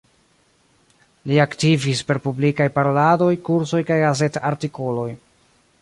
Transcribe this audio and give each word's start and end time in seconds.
Li 1.31 1.37
aktivis 1.43 2.01
per 2.07 2.17
publikaj 2.25 2.67
paroladoj, 2.79 3.31
kursoj 3.51 3.83
kaj 3.91 4.01
gazet-artikoloj. 4.07 5.07